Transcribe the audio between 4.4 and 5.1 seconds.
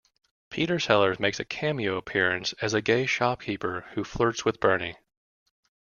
with Bernie.